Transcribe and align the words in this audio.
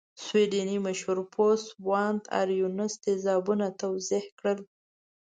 سویډنۍ 0.25 0.77
مشهور 0.87 1.17
پوه 1.33 1.53
سوانت 1.67 2.23
ارینوس 2.39 2.93
تیزابونه 3.05 3.67
توضیح 3.81 4.25
کړل. 4.39 4.59